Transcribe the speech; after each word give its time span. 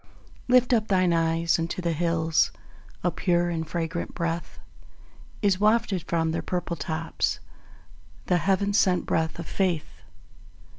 Lift 0.47 0.73
up 0.73 0.87
thine 0.87 1.13
eyes 1.13 1.59
unto 1.59 1.79
the 1.79 1.91
hills; 1.91 2.49
A 3.03 3.11
pure 3.11 3.49
and 3.51 3.69
fragrant 3.69 4.15
breath 4.15 4.57
Is 5.43 5.59
wafted 5.59 6.01
from 6.07 6.31
their 6.31 6.41
purple 6.41 6.75
tops, 6.75 7.39
The 8.25 8.37
Heaven 8.39 8.73
sent 8.73 9.05
breath 9.05 9.37
of 9.37 9.45
Faith. 9.45 10.01